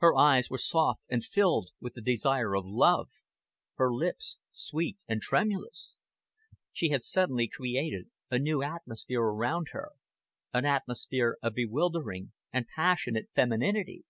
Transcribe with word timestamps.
Her 0.00 0.14
eyes 0.14 0.50
were 0.50 0.58
soft 0.58 1.00
and 1.08 1.24
filled 1.24 1.70
with 1.80 1.94
the 1.94 2.02
desire 2.02 2.54
of 2.54 2.66
love, 2.66 3.08
her 3.76 3.90
lips 3.90 4.36
sweet 4.52 4.98
and 5.08 5.22
tremulous. 5.22 5.96
She 6.74 6.90
had 6.90 7.02
suddenly 7.02 7.48
created 7.48 8.10
a 8.30 8.38
new 8.38 8.62
atmosphere 8.62 9.22
around 9.22 9.68
her, 9.72 9.92
an 10.52 10.66
atmosphere 10.66 11.38
of 11.42 11.54
bewildering 11.54 12.34
and 12.52 12.66
passionate 12.68 13.30
femininity. 13.34 14.04